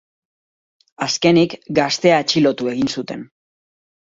Azkenik, 1.07 1.53
gaztea 1.81 2.17
atxilotu 2.25 2.73
egin 2.73 2.91
zuten. 2.97 3.23